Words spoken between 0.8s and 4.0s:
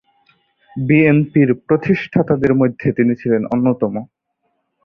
বিএনপির প্রতিষ্ঠাতাদের মধ্যে তিনি ছিলেন অন্যতম।